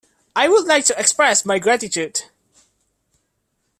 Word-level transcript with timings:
I 0.35 0.47
would 0.49 0.65
like 0.65 0.85
to 0.85 0.99
express 0.99 1.45
my 1.45 1.59
gratitude. 1.59 2.21